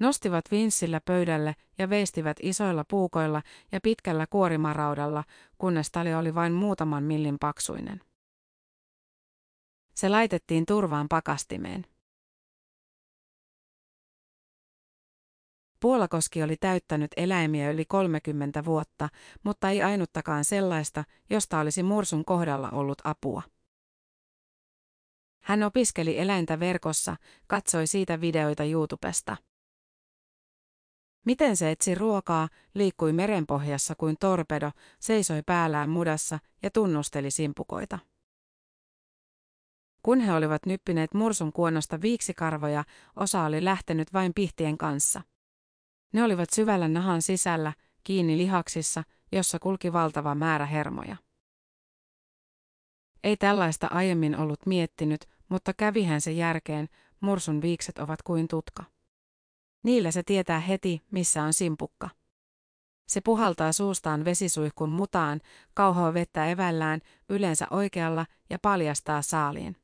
Nostivat 0.00 0.44
vinssillä 0.50 1.00
pöydälle 1.04 1.56
ja 1.78 1.90
veistivät 1.90 2.36
isoilla 2.42 2.84
puukoilla 2.88 3.42
ja 3.72 3.80
pitkällä 3.80 4.26
kuorimaraudalla, 4.26 5.24
kunnes 5.58 5.90
tali 5.90 6.14
oli 6.14 6.34
vain 6.34 6.52
muutaman 6.52 7.02
millin 7.04 7.38
paksuinen. 7.40 8.00
Se 9.94 10.08
laitettiin 10.08 10.66
turvaan 10.66 11.08
pakastimeen. 11.08 11.86
Puolakoski 15.82 16.42
oli 16.42 16.56
täyttänyt 16.56 17.10
eläimiä 17.16 17.70
yli 17.70 17.84
30 17.84 18.64
vuotta, 18.64 19.08
mutta 19.44 19.70
ei 19.70 19.82
ainuttakaan 19.82 20.44
sellaista, 20.44 21.04
josta 21.30 21.60
olisi 21.60 21.82
mursun 21.82 22.24
kohdalla 22.24 22.70
ollut 22.70 22.98
apua. 23.04 23.42
Hän 25.44 25.62
opiskeli 25.62 26.18
eläintä 26.18 26.60
verkossa, 26.60 27.16
katsoi 27.46 27.86
siitä 27.86 28.20
videoita 28.20 28.64
YouTubesta. 28.64 29.36
Miten 31.26 31.56
se 31.56 31.70
etsi 31.70 31.94
ruokaa, 31.94 32.48
liikkui 32.74 33.12
merenpohjassa 33.12 33.94
kuin 33.94 34.16
torpedo, 34.20 34.70
seisoi 35.00 35.42
päällään 35.46 35.90
mudassa 35.90 36.38
ja 36.62 36.70
tunnusteli 36.70 37.30
simpukoita. 37.30 37.98
Kun 40.02 40.20
he 40.20 40.32
olivat 40.32 40.66
nyppineet 40.66 41.14
mursun 41.14 41.52
kuonosta 41.52 42.00
viiksikarvoja, 42.00 42.84
osa 43.16 43.42
oli 43.44 43.64
lähtenyt 43.64 44.12
vain 44.12 44.32
pihtien 44.34 44.78
kanssa. 44.78 45.22
Ne 46.12 46.24
olivat 46.24 46.50
syvällä 46.50 46.88
nahan 46.88 47.22
sisällä, 47.22 47.72
kiinni 48.04 48.36
lihaksissa, 48.38 49.02
jossa 49.32 49.58
kulki 49.58 49.92
valtava 49.92 50.34
määrä 50.34 50.66
hermoja. 50.66 51.16
Ei 53.24 53.36
tällaista 53.36 53.86
aiemmin 53.86 54.38
ollut 54.38 54.66
miettinyt, 54.66 55.28
mutta 55.48 55.72
kävihän 55.76 56.20
se 56.20 56.32
järkeen, 56.32 56.88
mursun 57.20 57.62
viikset 57.62 57.98
ovat 57.98 58.22
kuin 58.22 58.48
tutka. 58.48 58.84
Niillä 59.82 60.10
se 60.10 60.22
tietää 60.22 60.60
heti, 60.60 61.02
missä 61.10 61.42
on 61.42 61.52
simpukka. 61.52 62.10
Se 63.08 63.20
puhaltaa 63.20 63.72
suustaan 63.72 64.24
vesisuihkun 64.24 64.90
mutaan, 64.90 65.40
kauhoa 65.74 66.14
vettä 66.14 66.46
evällään, 66.46 67.00
yleensä 67.28 67.66
oikealla, 67.70 68.26
ja 68.50 68.58
paljastaa 68.62 69.22
saaliin. 69.22 69.76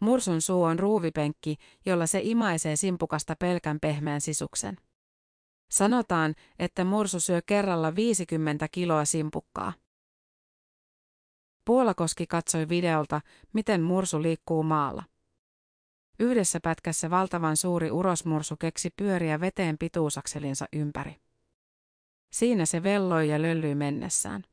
Mursun 0.00 0.42
suu 0.42 0.62
on 0.62 0.78
ruuvipenkki, 0.78 1.56
jolla 1.86 2.06
se 2.06 2.20
imaisee 2.22 2.76
simpukasta 2.76 3.36
pelkän 3.36 3.78
pehmeän 3.80 4.20
sisuksen. 4.20 4.76
Sanotaan, 5.70 6.34
että 6.58 6.84
mursu 6.84 7.20
syö 7.20 7.42
kerralla 7.46 7.94
50 7.96 8.68
kiloa 8.68 9.04
simpukkaa. 9.04 9.72
Puolakoski 11.64 12.26
katsoi 12.26 12.68
videolta, 12.68 13.20
miten 13.52 13.82
mursu 13.82 14.22
liikkuu 14.22 14.62
maalla. 14.62 15.04
Yhdessä 16.20 16.60
pätkässä 16.62 17.10
valtavan 17.10 17.56
suuri 17.56 17.90
urosmursu 17.90 18.56
keksi 18.56 18.90
pyöriä 18.96 19.40
veteen 19.40 19.78
pituusakselinsa 19.78 20.66
ympäri. 20.72 21.16
Siinä 22.32 22.66
se 22.66 22.82
velloi 22.82 23.28
ja 23.28 23.42
löllyi 23.42 23.74
mennessään. 23.74 24.44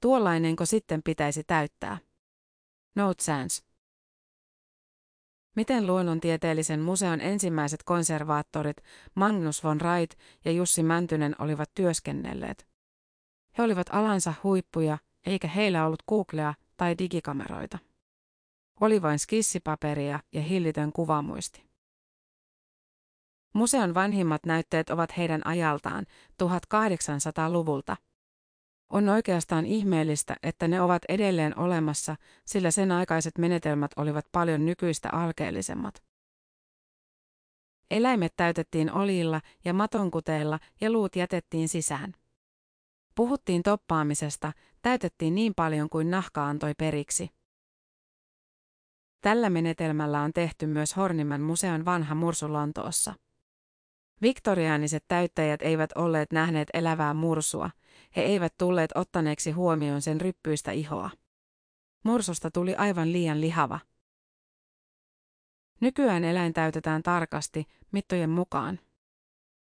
Tuollainenko 0.00 0.66
sitten 0.66 1.02
pitäisi 1.02 1.44
täyttää? 1.44 1.98
Note 2.96 3.24
Sans. 3.24 3.71
Miten 5.56 5.86
luonnontieteellisen 5.86 6.80
museon 6.80 7.20
ensimmäiset 7.20 7.82
konservaattorit 7.82 8.76
Magnus 9.14 9.64
von 9.64 9.80
Wright 9.80 10.18
ja 10.44 10.52
Jussi 10.52 10.82
Mäntynen 10.82 11.34
olivat 11.38 11.70
työskennelleet? 11.74 12.66
He 13.58 13.62
olivat 13.62 13.86
alansa 13.90 14.34
huippuja, 14.42 14.98
eikä 15.26 15.48
heillä 15.48 15.86
ollut 15.86 16.02
Googlea 16.08 16.54
tai 16.76 16.98
digikameroita. 16.98 17.78
Oli 18.80 19.02
vain 19.02 19.18
skissipaperia 19.18 20.20
ja 20.32 20.42
hillitön 20.42 20.92
kuvamuisti. 20.92 21.64
Museon 23.52 23.94
vanhimmat 23.94 24.46
näytteet 24.46 24.90
ovat 24.90 25.16
heidän 25.16 25.46
ajaltaan 25.46 26.06
1800-luvulta. 26.42 27.96
On 28.92 29.08
oikeastaan 29.08 29.66
ihmeellistä, 29.66 30.36
että 30.42 30.68
ne 30.68 30.80
ovat 30.80 31.02
edelleen 31.08 31.58
olemassa, 31.58 32.16
sillä 32.44 32.70
sen 32.70 32.92
aikaiset 32.92 33.38
menetelmät 33.38 33.90
olivat 33.96 34.26
paljon 34.32 34.66
nykyistä 34.66 35.10
alkeellisemmat. 35.12 36.02
Eläimet 37.90 38.32
täytettiin 38.36 38.92
olilla 38.92 39.40
ja 39.64 39.74
matonkuteilla 39.74 40.58
ja 40.80 40.90
luut 40.92 41.16
jätettiin 41.16 41.68
sisään. 41.68 42.14
Puhuttiin 43.14 43.62
toppaamisesta, 43.62 44.52
täytettiin 44.82 45.34
niin 45.34 45.52
paljon 45.56 45.88
kuin 45.88 46.10
nahka 46.10 46.46
antoi 46.46 46.74
periksi. 46.78 47.30
Tällä 49.20 49.50
menetelmällä 49.50 50.22
on 50.22 50.32
tehty 50.32 50.66
myös 50.66 50.96
Horniman 50.96 51.40
museon 51.40 51.84
vanha 51.84 52.14
mursu 52.14 52.52
Lontoossa. 52.52 53.14
Viktoriaaniset 54.22 55.04
täyttäjät 55.08 55.62
eivät 55.62 55.90
olleet 55.94 56.32
nähneet 56.32 56.68
elävää 56.74 57.14
mursua, 57.14 57.70
he 58.16 58.22
eivät 58.22 58.54
tulleet 58.58 58.90
ottaneeksi 58.94 59.50
huomioon 59.50 60.02
sen 60.02 60.20
ryppyistä 60.20 60.72
ihoa. 60.72 61.10
Mursusta 62.04 62.50
tuli 62.50 62.74
aivan 62.74 63.12
liian 63.12 63.40
lihava. 63.40 63.80
Nykyään 65.80 66.24
eläin 66.24 66.52
täytetään 66.52 67.02
tarkasti, 67.02 67.66
mittojen 67.92 68.30
mukaan. 68.30 68.78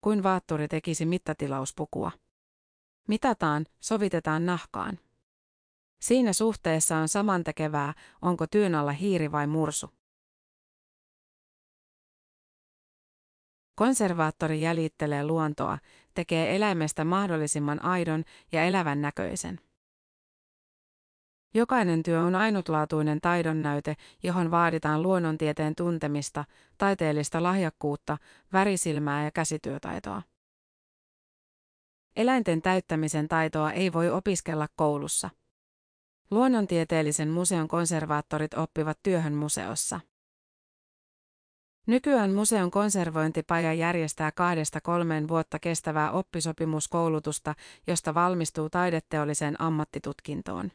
Kuin 0.00 0.22
vaatturi 0.22 0.68
tekisi 0.68 1.06
mittatilauspukua. 1.06 2.10
Mitataan, 3.08 3.66
sovitetaan 3.80 4.46
nahkaan. 4.46 4.98
Siinä 6.00 6.32
suhteessa 6.32 6.96
on 6.96 7.08
samantekevää, 7.08 7.94
onko 8.22 8.46
työn 8.46 8.74
alla 8.74 8.92
hiiri 8.92 9.32
vai 9.32 9.46
mursu. 9.46 9.90
Konservaattori 13.82 14.60
jäljittelee 14.60 15.24
luontoa, 15.26 15.78
tekee 16.14 16.56
eläimestä 16.56 17.04
mahdollisimman 17.04 17.84
aidon 17.84 18.24
ja 18.52 18.64
elävän 18.64 19.02
näköisen. 19.02 19.60
Jokainen 21.54 22.02
työ 22.02 22.20
on 22.20 22.34
ainutlaatuinen 22.34 23.20
taidonnäyte, 23.20 23.96
johon 24.22 24.50
vaaditaan 24.50 25.02
luonnontieteen 25.02 25.74
tuntemista, 25.74 26.44
taiteellista 26.78 27.42
lahjakkuutta, 27.42 28.18
värisilmää 28.52 29.24
ja 29.24 29.30
käsityötaitoa. 29.30 30.22
Eläinten 32.16 32.62
täyttämisen 32.62 33.28
taitoa 33.28 33.72
ei 33.72 33.92
voi 33.92 34.10
opiskella 34.10 34.68
koulussa. 34.76 35.30
Luonnontieteellisen 36.30 37.28
museon 37.28 37.68
konservaattorit 37.68 38.54
oppivat 38.54 38.98
työhön 39.02 39.34
museossa. 39.34 40.00
Nykyään 41.86 42.32
museon 42.32 42.70
konservointipaja 42.70 43.72
järjestää 43.72 44.32
kahdesta 44.32 44.80
kolmeen 44.80 45.28
vuotta 45.28 45.58
kestävää 45.58 46.10
oppisopimuskoulutusta, 46.10 47.54
josta 47.86 48.14
valmistuu 48.14 48.70
taideteolliseen 48.70 49.60
ammattitutkintoon. 49.60 50.70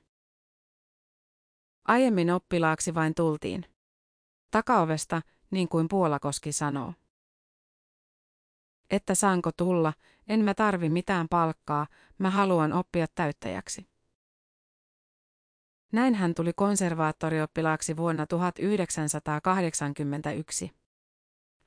Aiemmin 1.87 2.31
oppilaaksi 2.31 2.93
vain 2.93 3.15
tultiin. 3.15 3.65
Takaovesta, 4.51 5.21
niin 5.51 5.67
kuin 5.67 5.87
Puolakoski 5.87 6.51
sanoo. 6.51 6.93
Että 8.89 9.15
saanko 9.15 9.51
tulla, 9.57 9.93
en 10.27 10.39
mä 10.39 10.53
tarvi 10.53 10.89
mitään 10.89 11.27
palkkaa, 11.29 11.87
mä 12.17 12.29
haluan 12.29 12.73
oppia 12.73 13.07
täyttäjäksi. 13.15 13.87
Näin 15.91 16.15
hän 16.15 16.35
tuli 16.35 16.53
konservaattorioppilaaksi 16.53 17.97
vuonna 17.97 18.27
1981. 18.27 20.71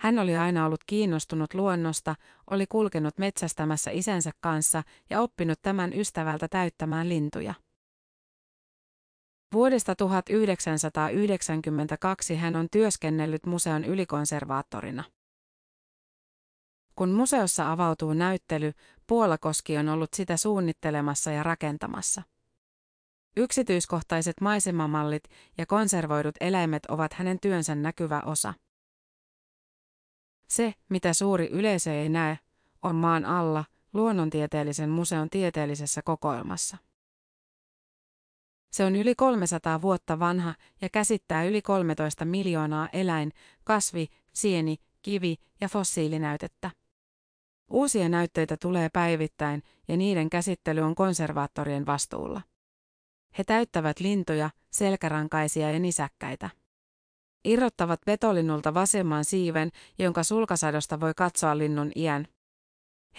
Hän 0.00 0.18
oli 0.18 0.36
aina 0.36 0.66
ollut 0.66 0.84
kiinnostunut 0.86 1.54
luonnosta, 1.54 2.14
oli 2.50 2.66
kulkenut 2.66 3.18
metsästämässä 3.18 3.90
isänsä 3.90 4.30
kanssa 4.40 4.82
ja 5.10 5.20
oppinut 5.20 5.58
tämän 5.62 5.92
ystävältä 5.92 6.48
täyttämään 6.48 7.08
lintuja. 7.08 7.54
Vuodesta 9.54 9.96
1992 9.96 12.36
hän 12.36 12.56
on 12.56 12.68
työskennellyt 12.72 13.46
museon 13.46 13.84
ylikonservaattorina. 13.84 15.04
Kun 16.96 17.10
museossa 17.10 17.72
avautuu 17.72 18.12
näyttely, 18.12 18.72
Puolakoski 19.06 19.78
on 19.78 19.88
ollut 19.88 20.14
sitä 20.14 20.36
suunnittelemassa 20.36 21.30
ja 21.30 21.42
rakentamassa. 21.42 22.22
Yksityiskohtaiset 23.36 24.40
maisemamallit 24.40 25.24
ja 25.58 25.66
konservoidut 25.66 26.34
eläimet 26.40 26.86
ovat 26.86 27.12
hänen 27.12 27.40
työnsä 27.40 27.74
näkyvä 27.74 28.22
osa. 28.26 28.54
Se, 30.50 30.74
mitä 30.88 31.12
suuri 31.12 31.48
yleisö 31.52 31.94
ei 31.94 32.08
näe, 32.08 32.38
on 32.82 32.94
maan 32.94 33.24
alla 33.24 33.64
luonnontieteellisen 33.92 34.90
museon 34.90 35.30
tieteellisessä 35.30 36.02
kokoelmassa. 36.02 36.76
Se 38.72 38.84
on 38.84 38.96
yli 38.96 39.14
300 39.14 39.82
vuotta 39.82 40.18
vanha 40.18 40.54
ja 40.80 40.88
käsittää 40.88 41.44
yli 41.44 41.62
13 41.62 42.24
miljoonaa 42.24 42.88
eläin, 42.92 43.32
kasvi, 43.64 44.08
sieni, 44.32 44.76
kivi 45.02 45.36
ja 45.60 45.68
fossiilinäytettä. 45.68 46.70
Uusia 47.70 48.08
näytteitä 48.08 48.56
tulee 48.56 48.88
päivittäin 48.92 49.62
ja 49.88 49.96
niiden 49.96 50.30
käsittely 50.30 50.80
on 50.80 50.94
konservaattorien 50.94 51.86
vastuulla. 51.86 52.42
He 53.38 53.44
täyttävät 53.44 54.00
lintuja, 54.00 54.50
selkärankaisia 54.70 55.70
ja 55.70 55.78
nisäkkäitä. 55.78 56.50
Irrottavat 57.44 58.00
petolinnulta 58.06 58.74
vasemman 58.74 59.24
siiven, 59.24 59.70
jonka 59.98 60.22
sulkasadosta 60.22 61.00
voi 61.00 61.12
katsoa 61.16 61.58
linnun 61.58 61.92
iän. 61.96 62.26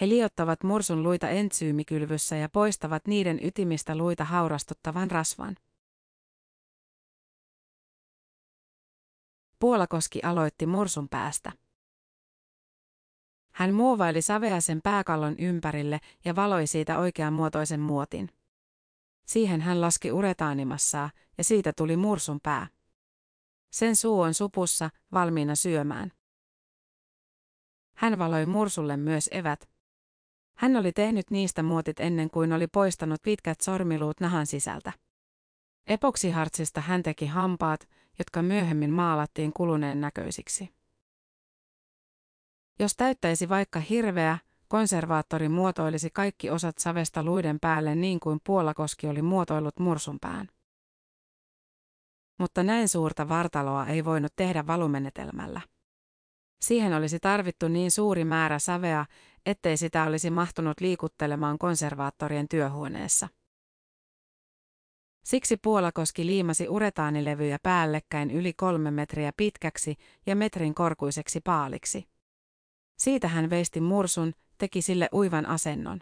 He 0.00 0.08
liottavat 0.08 0.64
mursun 0.64 1.02
luita 1.02 1.28
entsyymikylvyssä 1.28 2.36
ja 2.36 2.48
poistavat 2.48 3.06
niiden 3.06 3.38
ytimistä 3.42 3.96
luita 3.96 4.24
haurastuttavan 4.24 5.10
rasvan. 5.10 5.56
Puolakoski 9.58 10.20
aloitti 10.22 10.66
mursun 10.66 11.08
päästä. 11.08 11.52
Hän 13.52 13.74
muovaili 13.74 14.22
saveasen 14.22 14.80
pääkallon 14.82 15.34
ympärille 15.38 16.00
ja 16.24 16.36
valoi 16.36 16.66
siitä 16.66 16.98
oikeanmuotoisen 16.98 17.80
muotin. 17.80 18.28
Siihen 19.26 19.60
hän 19.60 19.80
laski 19.80 20.12
uretaanimassaa 20.12 21.10
ja 21.38 21.44
siitä 21.44 21.72
tuli 21.76 21.96
mursun 21.96 22.40
pää. 22.42 22.66
Sen 23.72 23.96
suu 23.96 24.20
on 24.20 24.34
supussa, 24.34 24.90
valmiina 25.12 25.54
syömään. 25.54 26.12
Hän 27.96 28.18
valoi 28.18 28.46
mursulle 28.46 28.96
myös 28.96 29.28
evät. 29.32 29.68
Hän 30.56 30.76
oli 30.76 30.92
tehnyt 30.92 31.30
niistä 31.30 31.62
muotit 31.62 32.00
ennen 32.00 32.30
kuin 32.30 32.52
oli 32.52 32.66
poistanut 32.66 33.22
pitkät 33.22 33.60
sormiluut 33.60 34.20
nahan 34.20 34.46
sisältä. 34.46 34.92
Epoksihartsista 35.86 36.80
hän 36.80 37.02
teki 37.02 37.26
hampaat, 37.26 37.88
jotka 38.18 38.42
myöhemmin 38.42 38.90
maalattiin 38.90 39.52
kuluneen 39.52 40.00
näköisiksi. 40.00 40.74
Jos 42.78 42.96
täyttäisi 42.96 43.48
vaikka 43.48 43.80
hirveä, 43.80 44.38
konservaattori 44.68 45.48
muotoilisi 45.48 46.10
kaikki 46.10 46.50
osat 46.50 46.78
savesta 46.78 47.22
luiden 47.22 47.60
päälle 47.60 47.94
niin 47.94 48.20
kuin 48.20 48.40
Puolakoski 48.44 49.06
oli 49.06 49.22
muotoillut 49.22 49.78
mursunpään. 49.78 50.48
Mutta 52.42 52.62
näin 52.62 52.88
suurta 52.88 53.28
vartaloa 53.28 53.86
ei 53.86 54.04
voinut 54.04 54.32
tehdä 54.36 54.66
valumenetelmällä. 54.66 55.60
Siihen 56.60 56.94
olisi 56.94 57.20
tarvittu 57.20 57.68
niin 57.68 57.90
suuri 57.90 58.24
määrä 58.24 58.58
savea, 58.58 59.06
ettei 59.46 59.76
sitä 59.76 60.04
olisi 60.04 60.30
mahtunut 60.30 60.80
liikuttelemaan 60.80 61.58
konservaattorien 61.58 62.48
työhuoneessa. 62.48 63.28
Siksi 65.24 65.56
Puolakoski 65.56 66.26
liimasi 66.26 66.68
uretaanilevyjä 66.68 67.58
päällekkäin 67.62 68.30
yli 68.30 68.52
kolme 68.52 68.90
metriä 68.90 69.32
pitkäksi 69.36 69.96
ja 70.26 70.36
metrin 70.36 70.74
korkuiseksi 70.74 71.40
paaliksi. 71.40 72.08
Siitä 72.98 73.28
hän 73.28 73.50
veisti 73.50 73.80
mursun, 73.80 74.32
teki 74.58 74.82
sille 74.82 75.08
uivan 75.12 75.46
asennon. 75.46 76.00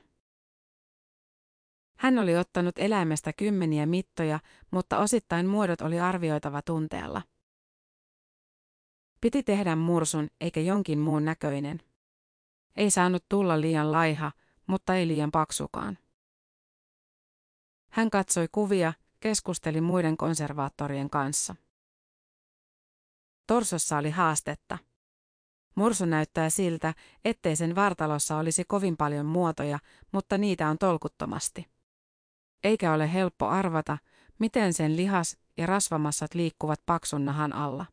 Hän 2.01 2.19
oli 2.19 2.37
ottanut 2.37 2.79
eläimestä 2.79 3.33
kymmeniä 3.33 3.87
mittoja, 3.87 4.41
mutta 4.71 4.99
osittain 4.99 5.47
muodot 5.47 5.81
oli 5.81 6.01
arvioitava 6.01 6.63
tunteella. 6.63 7.23
Piti 9.21 9.43
tehdä 9.43 9.77
mursun 9.77 10.29
eikä 10.41 10.61
jonkin 10.61 10.99
muun 10.99 11.25
näköinen. 11.25 11.81
Ei 12.77 12.91
saanut 12.91 13.25
tulla 13.29 13.61
liian 13.61 13.93
laiha, 13.93 14.33
mutta 14.67 14.95
ei 14.95 15.09
liian 15.09 15.31
paksukaan. 15.31 15.99
Hän 17.91 18.11
katsoi 18.11 18.49
kuvia, 18.53 18.93
keskusteli 19.21 19.81
muiden 19.81 20.17
konservaattorien 20.17 21.11
kanssa. 21.11 21.57
Torsossa 23.47 23.99
oli 23.99 24.11
haastetta. 24.11 24.79
Mursu 25.75 26.05
näyttää 26.05 26.51
siltä, 26.51 26.95
ettei 27.25 27.57
sen 27.57 27.75
vartalossa 27.75 28.37
olisi 28.37 28.65
kovin 28.65 28.97
paljon 28.97 29.27
muotoja, 29.27 29.79
mutta 30.13 30.39
niitä 30.39 30.69
on 30.69 30.79
tolkuttomasti. 30.79 31.80
Eikä 32.65 32.93
ole 32.93 33.13
helppo 33.13 33.47
arvata, 33.47 33.99
miten 34.39 34.73
sen 34.73 34.97
lihas 34.97 35.39
ja 35.57 35.67
rasvamassat 35.67 36.35
liikkuvat 36.35 36.83
paksun 36.87 37.25
nahan 37.25 37.53
alla. 37.53 37.87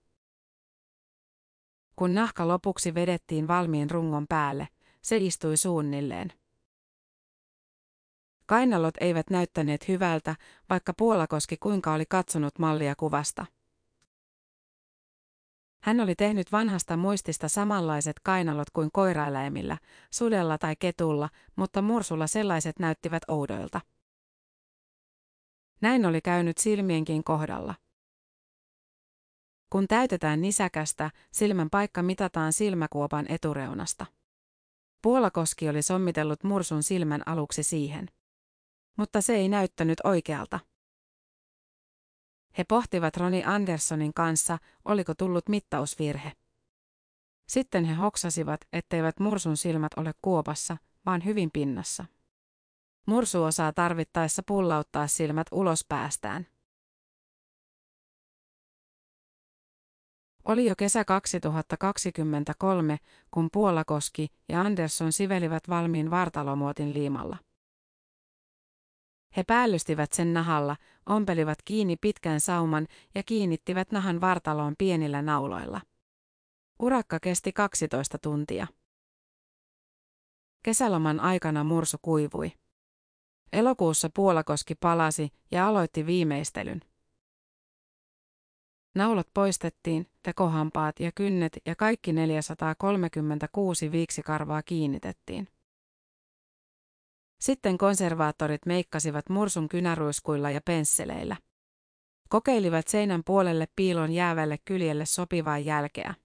Kun 1.96 2.14
nahka 2.14 2.48
lopuksi 2.48 2.94
vedettiin 2.94 3.48
valmiin 3.48 3.90
rungon 3.90 4.26
päälle, 4.30 4.68
se 5.02 5.18
istui 5.18 5.58
suunnilleen. 5.58 6.34
Kainalot 8.46 8.94
eivät 9.00 9.30
näyttäneet 9.30 9.88
hyvältä, 9.88 10.36
vaikka 10.70 10.94
Puolakoski 10.98 11.58
kuinka 11.58 11.94
oli 11.94 12.06
katsonut 12.10 12.60
mallia 12.60 12.96
kuvasta. 12.96 13.46
Hän 15.84 16.00
oli 16.00 16.16
tehnyt 16.16 16.52
vanhasta 16.52 16.98
muistista 16.98 17.48
samanlaiset 17.48 18.20
kainalot 18.20 18.70
kuin 18.70 18.90
koiraeläimillä, 18.94 19.78
sudella 20.12 20.58
tai 20.58 20.76
ketulla, 20.76 21.30
mutta 21.56 21.82
mursulla 21.82 22.28
sellaiset 22.28 22.80
näyttivät 22.80 23.24
oudoilta. 23.28 23.82
Näin 25.82 26.06
oli 26.06 26.22
käynyt 26.22 26.58
silmienkin 26.58 27.24
kohdalla. 27.24 27.76
Kun 29.70 29.88
täytetään 29.88 30.42
nisäkästä, 30.42 31.12
silmän 31.32 31.70
paikka 31.70 32.04
mitataan 32.04 32.54
silmäkuopan 32.54 33.26
etureunasta. 33.30 34.06
Puolakoski 35.02 35.70
oli 35.70 35.82
sommitellut 35.82 36.44
mursun 36.44 36.84
silmän 36.84 37.24
aluksi 37.26 37.64
siihen. 37.64 38.10
Mutta 38.98 39.22
se 39.22 39.36
ei 39.36 39.50
näyttänyt 39.50 39.98
oikealta. 40.04 40.60
He 42.58 42.64
pohtivat 42.64 43.18
Roni 43.18 43.44
Anderssonin 43.46 44.14
kanssa, 44.14 44.58
oliko 44.86 45.14
tullut 45.16 45.50
mittausvirhe. 45.50 46.32
Sitten 47.48 47.86
he 47.86 47.94
hoksasivat, 47.94 48.62
etteivät 48.74 49.20
mursun 49.20 49.58
silmät 49.58 49.92
ole 49.98 50.14
kuopassa, 50.22 50.78
vaan 51.06 51.26
hyvin 51.26 51.52
pinnassa. 51.52 52.06
Mursu 53.08 53.44
osaa 53.44 53.74
tarvittaessa 53.74 54.42
pullauttaa 54.48 55.08
silmät 55.08 55.48
ulos 55.52 55.86
päästään. 55.88 56.48
Oli 60.44 60.66
jo 60.66 60.76
kesä 60.78 61.06
2023, 61.06 62.98
kun 63.32 63.50
Puolakoski 63.54 64.28
ja 64.50 64.62
Andersson 64.62 65.12
sivelivät 65.12 65.64
valmiin 65.70 66.12
vartalomuotin 66.12 66.94
liimalla. 66.94 67.38
He 69.38 69.44
päällystivät 69.44 70.14
sen 70.14 70.34
nahalla, 70.34 70.76
ompelivat 71.06 71.58
kiinni 71.66 71.96
pitkän 72.02 72.40
sauman 72.40 72.88
ja 73.16 73.24
kiinnittivät 73.24 73.92
nahan 73.92 74.22
vartaloon 74.22 74.76
pienillä 74.78 75.22
nauloilla. 75.22 75.82
Urakka 76.80 77.20
kesti 77.20 77.54
12 77.54 78.18
tuntia. 78.18 78.68
Kesäloman 80.64 81.20
aikana 81.20 81.64
mursu 81.64 81.98
kuivui. 82.02 82.52
Elokuussa 83.54 84.10
Puolakoski 84.14 84.76
palasi 84.76 85.30
ja 85.52 85.68
aloitti 85.68 86.06
viimeistelyn. 86.06 86.82
Naulat 88.96 89.28
poistettiin, 89.34 90.08
tekohampaat 90.24 91.00
ja 91.00 91.12
kynnet 91.12 91.58
ja 91.66 91.76
kaikki 91.76 92.14
436 92.14 93.92
viiksikarvaa 93.92 94.64
kiinnitettiin. 94.64 95.48
Sitten 97.42 97.78
konservaattorit 97.78 98.66
meikkasivat 98.66 99.30
mursun 99.30 99.70
kynäruiskuilla 99.70 100.52
ja 100.52 100.62
pensseleillä. 100.66 101.38
Kokeilivat 102.30 102.88
seinän 102.88 103.22
puolelle 103.26 103.68
piilon 103.76 104.12
jäävälle 104.12 104.58
kyljelle 104.66 105.06
sopivaa 105.06 105.58
jälkeä. 105.58 106.16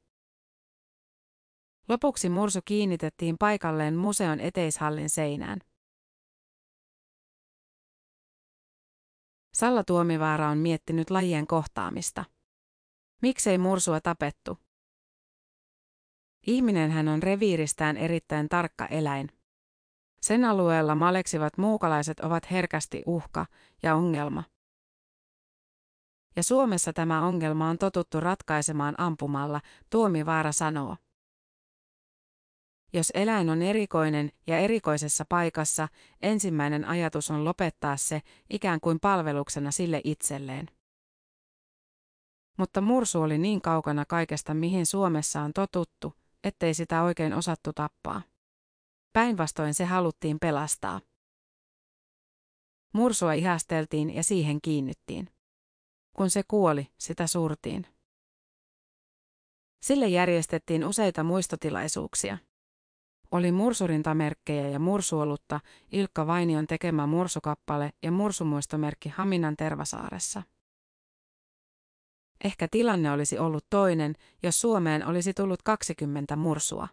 Lopuksi 1.89 2.29
mursu 2.29 2.61
kiinnitettiin 2.65 3.39
paikalleen 3.39 3.97
museon 3.97 4.41
eteishallin 4.41 5.11
seinään. 5.11 5.61
Salla 9.55 9.85
Tuomivaara 9.85 10.49
on 10.49 10.59
miettinyt 10.59 11.11
lajien 11.11 11.47
kohtaamista. 11.47 12.25
Miksei 13.23 13.59
mursua 13.59 14.01
tapettu? 14.01 14.59
Ihminen 16.47 16.91
hän 16.91 17.09
on 17.09 17.23
reviiristään 17.23 17.97
erittäin 17.97 18.49
tarkka 18.49 18.87
eläin. 18.87 19.29
Sen 20.21 20.45
alueella 20.45 20.95
maleksivat 20.95 21.59
muukalaiset 21.59 22.21
ovat 22.21 22.51
herkästi 22.51 23.03
uhka 23.07 23.47
ja 23.83 23.95
ongelma. 23.95 24.45
Ja 26.37 26.43
Suomessa 26.43 26.93
tämä 26.93 27.27
ongelma 27.27 27.69
on 27.69 27.79
totuttu 27.79 28.21
ratkaisemaan 28.21 28.95
ampumalla, 28.99 29.61
Tuomivaara 29.91 30.53
sanoo. 30.53 30.97
Jos 32.93 33.13
eläin 33.15 33.51
on 33.51 33.63
erikoinen 33.63 34.33
ja 34.47 34.59
erikoisessa 34.59 35.25
paikassa, 35.29 35.89
ensimmäinen 36.23 36.85
ajatus 36.85 37.31
on 37.31 37.45
lopettaa 37.45 37.97
se 37.97 38.23
ikään 38.51 38.81
kuin 38.81 39.01
palveluksena 39.01 39.71
sille 39.71 40.01
itselleen. 40.05 40.69
Mutta 42.59 42.81
mursu 42.81 43.23
oli 43.23 43.39
niin 43.39 43.61
kaukana 43.61 44.05
kaikesta, 44.05 44.55
mihin 44.55 44.87
Suomessa 44.87 45.41
on 45.41 45.53
totuttu, 45.53 46.15
ettei 46.45 46.75
sitä 46.75 47.03
oikein 47.03 47.35
osattu 47.35 47.73
tappaa. 47.73 48.23
Päinvastoin 49.13 49.75
se 49.75 49.85
haluttiin 49.85 50.39
pelastaa. 50.39 51.01
Mursua 52.93 53.33
ihasteltiin 53.33 54.15
ja 54.15 54.23
siihen 54.25 54.61
kiinnyttiin. 54.61 55.29
Kun 56.17 56.31
se 56.31 56.43
kuoli, 56.49 56.89
sitä 56.99 57.27
surtiin. 57.27 57.87
Sille 59.83 60.09
järjestettiin 60.09 60.85
useita 60.85 61.23
muistotilaisuuksia. 61.23 62.39
Oli 63.33 63.53
mursurintamerkkejä 63.53 64.69
ja 64.69 64.79
mursuolutta, 64.79 65.61
Ilkka 65.93 66.27
Vainion 66.27 66.67
tekemä 66.67 67.07
mursukappale 67.07 67.93
ja 68.03 68.13
mursumuistomerkki 68.13 69.09
Haminan 69.09 69.57
Tervasaaressa. 69.57 70.43
Ehkä 72.45 72.69
tilanne 72.71 73.13
olisi 73.13 73.39
ollut 73.39 73.67
toinen, 73.71 74.15
jos 74.43 74.61
Suomeen 74.61 75.07
olisi 75.07 75.35
tullut 75.35 75.63
20 75.63 76.37
mursua. 76.37 76.89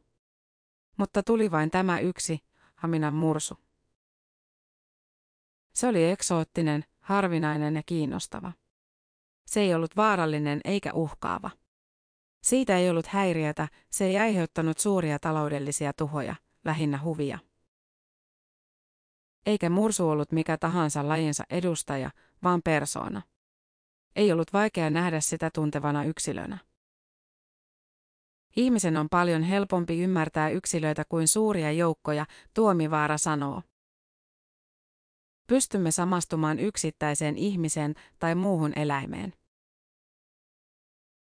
Mutta 0.97 1.23
tuli 1.23 1.51
vain 1.51 1.71
tämä 1.71 1.99
yksi, 1.99 2.39
Haminan 2.75 3.15
mursu. 3.15 3.57
Se 5.73 5.87
oli 5.87 6.05
eksoottinen, 6.09 6.85
harvinainen 6.99 7.75
ja 7.75 7.83
kiinnostava. 7.85 8.51
Se 9.45 9.59
ei 9.59 9.73
ollut 9.73 9.95
vaarallinen 9.95 10.61
eikä 10.63 10.93
uhkaava. 10.93 11.49
Siitä 12.43 12.77
ei 12.77 12.89
ollut 12.89 13.07
häiriötä, 13.07 13.67
se 13.89 14.05
ei 14.05 14.19
aiheuttanut 14.19 14.77
suuria 14.77 15.19
taloudellisia 15.19 15.93
tuhoja, 15.93 16.35
lähinnä 16.65 17.01
huvia. 17.03 17.39
Eikä 19.45 19.69
mursu 19.69 20.09
ollut 20.09 20.31
mikä 20.31 20.57
tahansa 20.57 21.07
lajinsa 21.07 21.43
edustaja, 21.49 22.11
vaan 22.43 22.61
persoona. 22.63 23.21
Ei 24.15 24.31
ollut 24.31 24.53
vaikea 24.53 24.89
nähdä 24.89 25.19
sitä 25.19 25.49
tuntevana 25.53 26.03
yksilönä. 26.03 26.57
Ihmisen 28.55 28.97
on 28.97 29.09
paljon 29.09 29.43
helpompi 29.43 29.99
ymmärtää 29.99 30.49
yksilöitä 30.49 31.03
kuin 31.09 31.27
suuria 31.27 31.71
joukkoja, 31.71 32.25
Tuomivaara 32.53 33.17
sanoo. 33.17 33.61
pystymme 35.47 35.91
samastumaan 35.91 36.59
yksittäiseen 36.59 37.37
ihmiseen 37.37 37.95
tai 38.19 38.35
muuhun 38.35 38.73
eläimeen. 38.75 39.33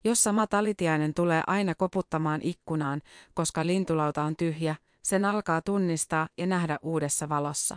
Jos 0.04 0.24
sama 0.24 0.46
talitiainen 0.46 1.14
tulee 1.14 1.42
aina 1.46 1.74
koputtamaan 1.74 2.40
ikkunaan, 2.42 3.02
koska 3.34 3.66
lintulauta 3.66 4.22
on 4.22 4.37
tyhjä, 4.37 4.76
sen 5.02 5.24
alkaa 5.24 5.62
tunnistaa 5.62 6.28
ja 6.38 6.46
nähdä 6.46 6.78
uudessa 6.82 7.28
valossa. 7.28 7.76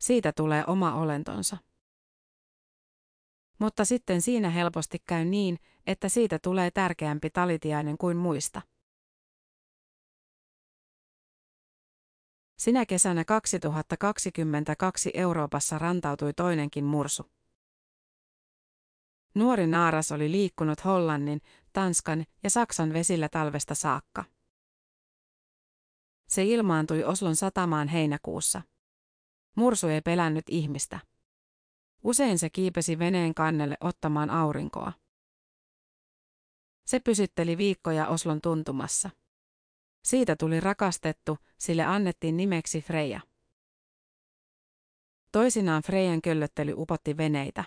Siitä 0.00 0.32
tulee 0.32 0.64
oma 0.66 0.94
olentonsa. 0.94 1.56
Mutta 3.58 3.84
sitten 3.84 4.22
siinä 4.22 4.50
helposti 4.50 4.98
käy 5.06 5.24
niin, 5.24 5.58
että 5.86 6.08
siitä 6.08 6.38
tulee 6.38 6.70
tärkeämpi 6.70 7.30
talitiainen 7.30 7.98
kuin 7.98 8.16
muista. 8.16 8.62
Sinä 12.58 12.86
kesänä 12.86 13.24
2022 13.24 15.10
Euroopassa 15.14 15.78
rantautui 15.78 16.32
toinenkin 16.32 16.84
mursu. 16.84 17.30
Nuori 19.34 19.66
naaras 19.66 20.12
oli 20.12 20.30
liikkunut 20.30 20.84
Hollannin, 20.84 21.40
Tanskan 21.72 22.24
ja 22.42 22.50
Saksan 22.50 22.92
vesillä 22.92 23.28
talvesta 23.28 23.74
saakka. 23.74 24.24
Se 26.28 26.44
ilmaantui 26.44 27.04
Oslon 27.04 27.36
satamaan 27.36 27.88
heinäkuussa. 27.88 28.62
Mursu 29.56 29.88
ei 29.88 30.00
pelännyt 30.00 30.44
ihmistä. 30.48 31.00
Usein 32.04 32.38
se 32.38 32.50
kiipesi 32.50 32.98
veneen 32.98 33.34
kannelle 33.34 33.76
ottamaan 33.80 34.30
aurinkoa. 34.30 34.92
Se 36.86 37.00
pysytteli 37.00 37.58
viikkoja 37.58 38.06
Oslon 38.06 38.40
tuntumassa. 38.40 39.10
Siitä 40.04 40.36
tuli 40.36 40.60
rakastettu, 40.60 41.38
sille 41.58 41.84
annettiin 41.84 42.36
nimeksi 42.36 42.80
Freja. 42.80 43.20
Toisinaan 45.32 45.82
Freijan 45.82 46.22
köllöttely 46.22 46.74
upotti 46.76 47.16
veneitä. 47.16 47.64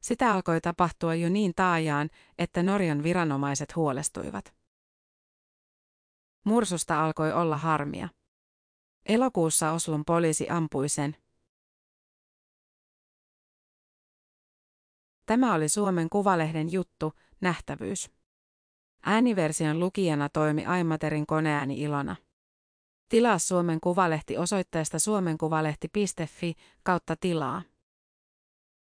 Sitä 0.00 0.32
alkoi 0.32 0.60
tapahtua 0.60 1.14
jo 1.14 1.28
niin 1.28 1.52
taajaan, 1.56 2.10
että 2.38 2.62
Norjan 2.62 3.02
viranomaiset 3.02 3.76
huolestuivat. 3.76 4.54
Mursusta 6.44 7.04
alkoi 7.04 7.32
olla 7.32 7.56
harmia. 7.56 8.08
Elokuussa 9.06 9.72
Oslon 9.72 10.04
poliisi 10.04 10.50
ampui 10.50 10.88
sen. 10.88 11.16
Tämä 15.26 15.54
oli 15.54 15.68
Suomen 15.68 16.10
Kuvalehden 16.10 16.72
juttu, 16.72 17.12
nähtävyys. 17.40 18.10
Ääniversion 19.02 19.80
lukijana 19.80 20.28
toimi 20.28 20.66
Aimaterin 20.66 21.26
koneääni 21.26 21.80
Ilona. 21.80 22.16
Tilaa 23.08 23.38
Suomen 23.38 23.80
Kuvalehti 23.80 24.38
osoitteesta 24.38 24.98
suomenkuvalehti.fi 24.98 26.54
kautta 26.82 27.16
tilaa. 27.16 27.62